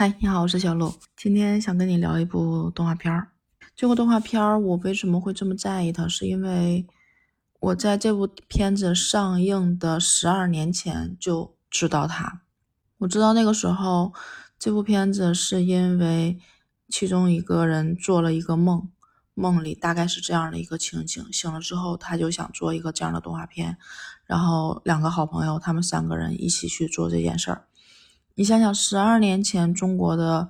[0.00, 0.94] 嗨，你好，我是小鹿。
[1.14, 3.32] 今天想跟你聊一部动画片儿。
[3.76, 6.08] 这部动画片儿，我为什么会这么在意它？
[6.08, 6.86] 是因为
[7.60, 12.40] 我在这部片子上映的十二年前就知道它。
[12.96, 14.14] 我知道那个时候，
[14.58, 16.38] 这部片子是因为
[16.88, 18.88] 其中一个人做了一个梦，
[19.34, 23.76] 梦里大概是这样的一个情景，醒了之后他就想做一个这样的动画片，
[24.24, 27.66] 然后两个好朋友，他们三个人一起去做这件事儿。
[28.34, 30.48] 你想想，十二年前中国的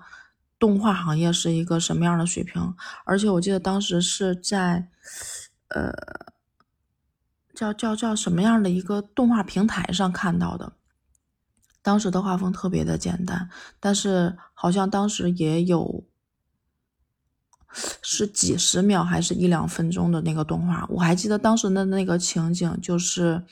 [0.59, 2.75] 动画行业是一个什么样的水平？
[3.05, 4.89] 而且我记得当时是在，
[5.69, 5.93] 呃，
[7.53, 10.75] 叫叫叫什么样的一个动画平台上看到的。
[11.83, 13.49] 当时的画风特别的简单，
[13.81, 16.05] 但是好像当时也有
[18.03, 20.87] 是几十秒还是一两分钟的那个动画。
[20.91, 23.43] 我还记得当时的那个情景，就是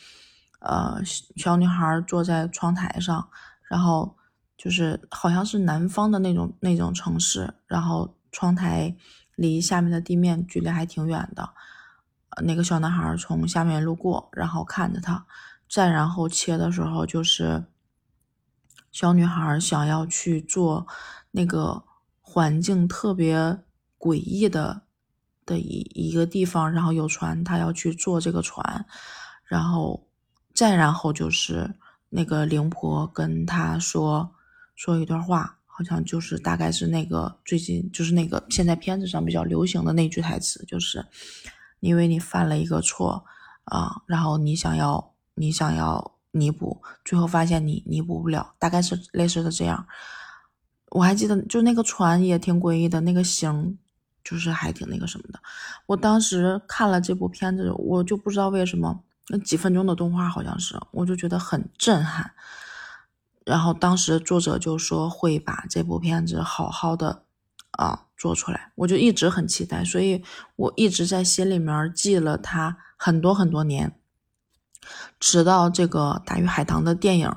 [0.60, 3.28] 呃，小女孩坐在窗台上，
[3.68, 4.14] 然后。
[4.58, 8.96] 就是好像是南方的那种那种城市，然后窗台
[9.36, 11.50] 离下面的地面距离还挺远的。
[12.42, 15.24] 那个小男孩从下面路过，然后看着他。
[15.70, 17.66] 再然后切的时候，就是
[18.90, 20.88] 小女孩想要去做
[21.30, 21.84] 那个
[22.20, 23.60] 环境特别
[23.96, 24.82] 诡异的
[25.46, 28.84] 的一一个地方，然后有船，她要去坐这个船。
[29.44, 30.08] 然后
[30.52, 31.76] 再然后就是
[32.08, 34.34] 那个灵婆跟她说。
[34.78, 41.04] 说一段话，好像就是大概是那个最近就是那个现在片子上比较流行的那句台词，就是
[41.80, 43.24] 因为你犯了一个错
[43.64, 49.84] 啊，然后你想要你想要弥补，最后发现你弥补不了，大概是类似的这样。
[50.90, 53.76] 我还记得，就那个船也挺诡异的，那个形
[54.22, 55.40] 就是还挺那个什么的。
[55.86, 62.30] 我当时看了这部片子，我就不知道为什么那几分钟的动画好像是，我就觉得很震撼。
[63.48, 67.22] 然后当时作者就说会把这部片子好好的
[67.70, 70.22] 啊做出来，我就一直很期待，所以
[70.56, 73.98] 我一直在心里面记了它很多很多年，
[75.18, 77.34] 直到这个《大鱼海棠》的电影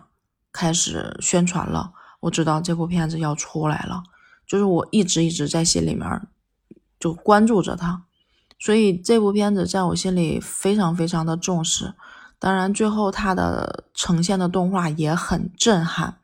[0.52, 4.04] 开始宣传了，我知道这部片子要出来了，
[4.46, 6.28] 就是我一直一直在心里面
[7.00, 8.04] 就关注着它，
[8.60, 11.94] 所以这部片子在我心里非常非常的重视。
[12.42, 16.18] 当然，最后它的呈现的动画也很震撼，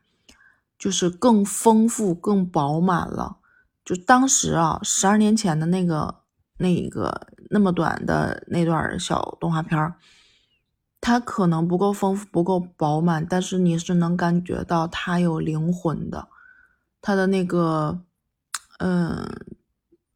[0.76, 3.36] 就是更丰富、更饱满了。
[3.84, 6.16] 就当时啊，十二年前的那个、
[6.56, 9.94] 那个那么短的那段小动画片儿，
[11.00, 16.26] 它可能不够丰富、不够饱满，但是你是能感觉到它有灵魂的。
[17.00, 18.00] 它的那个，
[18.80, 19.24] 嗯，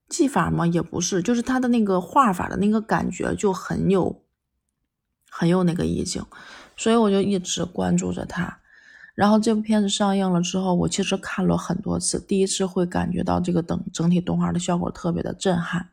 [0.08, 4.20] 技法嘛，也不是，就是它的那个画法的那个感觉就很有。
[5.34, 6.22] 很有那个意境，
[6.76, 8.59] 所以我就一直关注着它。
[9.15, 12.20] 然后这部片子上映了之后，我其实看了很多次。
[12.20, 15.88] 第一次会感觉到这个等整体动画的效果特别的震撼。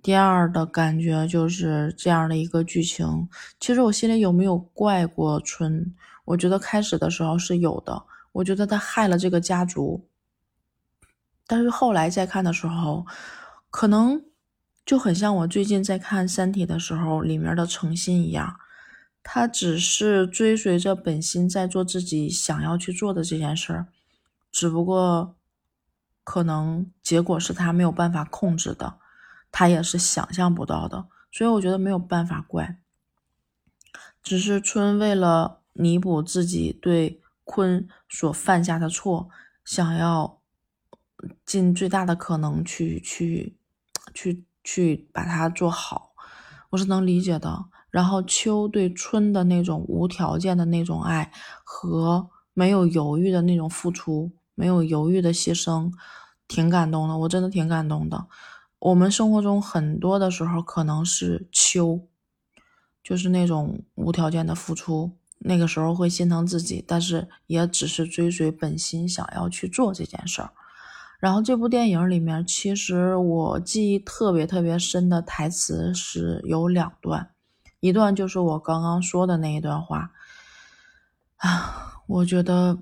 [0.00, 3.28] 第二的感觉就是这样的一个剧情，
[3.58, 5.92] 其实我心里有没有怪过春？
[6.24, 10.06] 我觉得开始的时候是有的，我觉得他害了这个家族。
[11.48, 13.04] 但是后来再看的时候，
[13.68, 14.22] 可能。
[14.84, 18.60] 就很像我最近在看《三体》的时候，里面的诚心一样，
[19.22, 23.86] 他只是追随着本心在做自己想要去做的这件事儿，
[24.52, 25.34] 只不过
[26.22, 28.98] 可能结果是他没有办法控制的，
[29.50, 32.78] 他也是想象不到的，所以我觉得没有办法怪，
[34.22, 39.30] 只是春为了弥补自己对坤所犯下的错，
[39.64, 40.38] 想要
[41.46, 43.56] 尽最大的可能去去。
[44.12, 46.14] 去去把它做好，
[46.70, 47.66] 我是能理解的。
[47.90, 51.30] 然后秋对春的那种无条件的那种爱
[51.62, 55.92] 和没有犹豫的那种付出，没有犹豫的牺牲，
[56.48, 57.16] 挺感动的。
[57.18, 58.26] 我真的挺感动的。
[58.80, 62.08] 我们生活中很多的时候可能是秋，
[63.02, 70.50] 就是那种无条件的付出，那个时候会心疼自己，但是也只是追随本心，想要去做这件事儿。
[71.24, 77.30] 然后这部电影里面，其实我记忆特别特别深的台词是有两段，
[77.80, 80.12] 一段就是我刚刚说的那一段话，
[81.36, 82.76] 啊，我觉得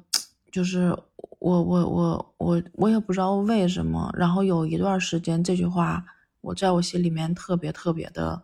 [0.51, 0.89] 就是
[1.39, 6.05] 我我我我我也不知道为什么，然后有一段时间这句话
[6.41, 8.43] 我在我心里面特别特别的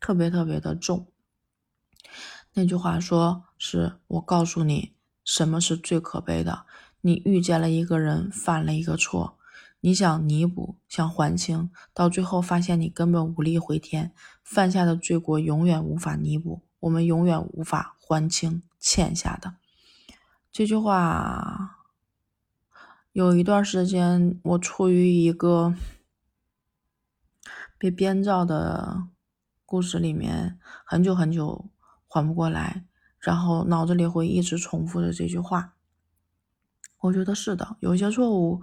[0.00, 1.06] 特别特别的重。
[2.54, 4.94] 那句话说是我告诉你
[5.26, 6.64] 什么是最可悲的。
[7.00, 9.38] 你遇见了一个人，犯了一个错，
[9.80, 14.12] 你想弥补，想还清，到最后发现你根本无力回天，
[14.42, 19.54] 犯下的罪过永远无法弥补，我们永远无法还清欠下的。
[20.50, 21.76] 这句话
[23.12, 25.74] 有一段时间，我处于一个
[27.78, 29.04] 被编造的
[29.64, 31.70] 故事里面，很久很久
[32.08, 32.84] 缓不过来，
[33.20, 35.74] 然后脑子里会一直重复着这句话。
[37.00, 38.60] 我觉得是的，有些错误，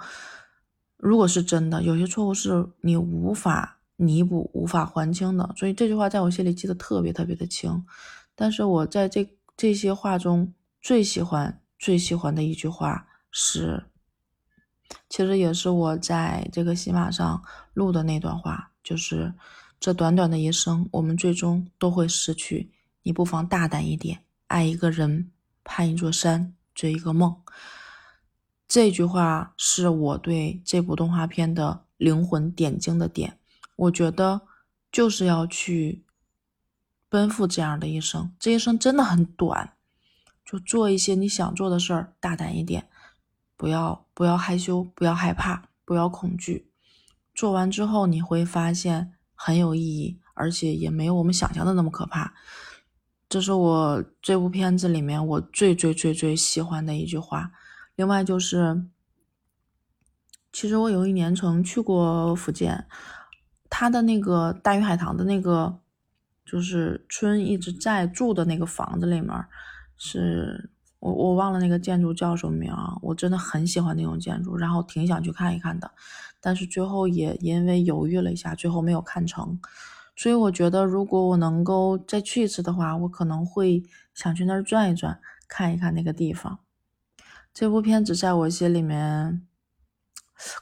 [0.98, 5.54] 如果是真的，有些错误是你无法弥补、无法还清的。
[5.58, 7.86] 所以这句话在我心里记得特别特别的清。
[8.36, 13.82] 但是我在这这些话中最喜欢、最喜欢的一句话是，
[15.10, 17.42] 其实也是我在这个喜马上
[17.74, 19.34] 录的那段话，就是
[19.80, 22.70] 这短短的一生，我们最终都会失去。
[23.04, 25.32] 你不妨大胆一点，爱一个人，
[25.64, 27.34] 攀一座山，追一个梦。
[28.76, 33.40] 这句话是我对这部动画片的灵魂点睛的点。
[33.78, 34.42] 我觉得
[34.92, 36.04] 就是要去
[37.08, 39.78] 奔赴这样的一生，这一生真的很短，
[40.44, 42.90] 就做一些你想做的事儿，大胆一点，
[43.56, 46.70] 不要不要害羞，不要害怕，不要恐惧。
[47.34, 52.34] 做完之后你会发现很有意义，而且也没有我们想象的那么可怕。
[53.30, 57.54] 这是我这部片子里面我最最最最喜欢的一句话。
[57.96, 58.86] 另外就是，
[60.52, 62.86] 其实我有一年曾去过福建，
[63.70, 65.80] 他的那个大鱼海棠的那个，
[66.46, 69.32] 就是春一直在住的那个房子里面，
[69.98, 70.70] 是
[71.00, 75.90] 我我忘了那个建筑叫什么名啊，我真的很喜欢那种建筑，然后挺想去看一看的，
[76.42, 79.58] 但是最后也因为犹豫了一下，最后没有看成，
[80.18, 83.84] 所以我觉得如果我能够再去一次的话，我可能会
[84.14, 86.60] 想去那儿转一转，看一看那个地方。
[87.56, 89.48] 这部片子在我心里面，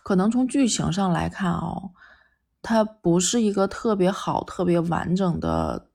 [0.04, 1.90] 可能从剧情上来看哦，
[2.62, 5.90] 它不是一个特别好、特别完整的，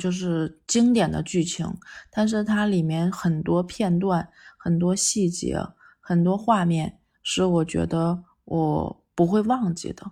[0.00, 1.70] 就是经典的剧情。
[2.10, 5.62] 但是它里面很多片段、很多细节、
[6.00, 10.10] 很多画面，是我觉得我不会忘记的。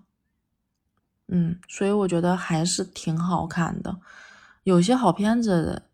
[1.29, 3.99] 嗯，所以我觉得还是挺好看的。
[4.65, 5.85] 有些好片子，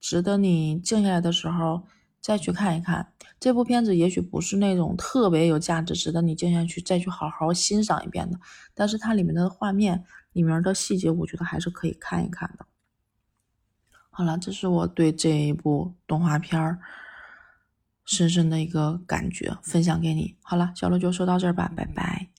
[0.00, 1.84] 值得你静下来的时候。
[2.22, 8.38] 再去看一看这部片子，也许不是那种特别有价值、值得你静下去再去好好欣赏一遍的。
[8.72, 12.64] 但是它里面的画面、里面的细节，我觉得还是可以看一看的。
[14.10, 16.78] 好了，这是我对这一部动画片儿
[18.04, 20.36] 深深的一个感觉，分享给你。
[20.42, 22.31] 好了，小鹿就说到这儿吧，拜拜。